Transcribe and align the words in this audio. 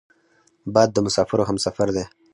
باد 0.73 0.89
د 0.93 0.97
مسافرو 1.05 1.47
همسفر 1.49 1.87
دی 1.95 2.05